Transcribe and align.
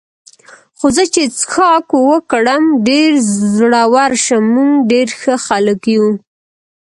خو 0.77 0.87
زه 0.95 1.03
چې 1.13 1.23
څښاک 1.37 1.87
وکړم 2.09 2.63
ډېر 2.87 3.11
زړور 3.53 4.11
شم، 4.25 4.43
موږ 4.53 4.73
ډېر 4.91 5.07
ښه 5.19 5.35
خلک 5.45 5.81
یو. 5.95 6.07